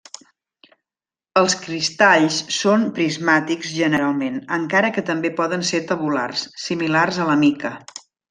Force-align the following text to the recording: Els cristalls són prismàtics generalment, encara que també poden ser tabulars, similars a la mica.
Els 1.41 1.55
cristalls 1.65 2.39
són 2.55 2.85
prismàtics 2.95 3.75
generalment, 3.81 4.41
encara 4.59 4.91
que 4.97 5.05
també 5.11 5.33
poden 5.41 5.67
ser 5.73 5.83
tabulars, 5.93 6.47
similars 6.65 7.21
a 7.27 7.31
la 7.33 7.37
mica. 7.47 7.77